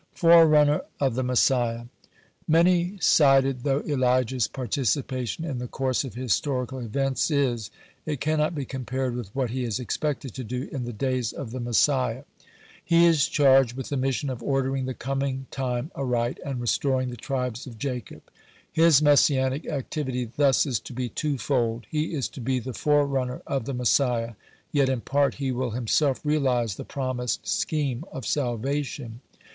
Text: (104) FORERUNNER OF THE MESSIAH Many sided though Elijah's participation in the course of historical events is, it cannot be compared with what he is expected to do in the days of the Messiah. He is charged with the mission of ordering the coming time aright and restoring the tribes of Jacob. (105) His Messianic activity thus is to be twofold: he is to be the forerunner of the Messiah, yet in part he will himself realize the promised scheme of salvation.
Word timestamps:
(104) 0.19 0.31
FORERUNNER 0.47 0.81
OF 0.99 1.13
THE 1.13 1.21
MESSIAH 1.21 1.87
Many 2.47 2.97
sided 2.99 3.61
though 3.63 3.83
Elijah's 3.87 4.47
participation 4.47 5.45
in 5.45 5.59
the 5.59 5.67
course 5.67 6.03
of 6.03 6.15
historical 6.15 6.79
events 6.79 7.29
is, 7.29 7.69
it 8.07 8.19
cannot 8.19 8.55
be 8.55 8.65
compared 8.65 9.13
with 9.15 9.27
what 9.35 9.51
he 9.51 9.63
is 9.63 9.79
expected 9.79 10.33
to 10.33 10.43
do 10.43 10.67
in 10.71 10.85
the 10.85 10.91
days 10.91 11.31
of 11.33 11.51
the 11.51 11.59
Messiah. 11.59 12.23
He 12.83 13.05
is 13.05 13.27
charged 13.27 13.77
with 13.77 13.89
the 13.89 13.95
mission 13.95 14.31
of 14.31 14.41
ordering 14.41 14.85
the 14.85 14.95
coming 14.95 15.45
time 15.51 15.91
aright 15.95 16.39
and 16.43 16.59
restoring 16.59 17.11
the 17.11 17.15
tribes 17.15 17.67
of 17.67 17.77
Jacob. 17.77 18.23
(105) 18.73 18.83
His 18.83 19.01
Messianic 19.03 19.67
activity 19.67 20.25
thus 20.35 20.65
is 20.65 20.79
to 20.79 20.93
be 20.93 21.09
twofold: 21.09 21.85
he 21.91 22.15
is 22.15 22.27
to 22.29 22.41
be 22.41 22.57
the 22.57 22.73
forerunner 22.73 23.43
of 23.45 23.65
the 23.65 23.75
Messiah, 23.75 24.33
yet 24.71 24.89
in 24.89 25.01
part 25.01 25.35
he 25.35 25.51
will 25.51 25.69
himself 25.69 26.19
realize 26.25 26.73
the 26.73 26.85
promised 26.85 27.47
scheme 27.47 28.03
of 28.11 28.25
salvation. 28.25 29.21